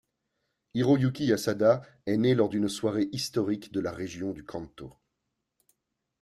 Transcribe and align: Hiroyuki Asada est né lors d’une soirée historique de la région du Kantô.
Hiroyuki 0.73 1.31
Asada 1.31 1.83
est 2.07 2.17
né 2.17 2.33
lors 2.33 2.49
d’une 2.49 2.69
soirée 2.69 3.07
historique 3.11 3.71
de 3.71 3.79
la 3.79 3.91
région 3.91 4.31
du 4.31 4.43
Kantô. 4.43 4.91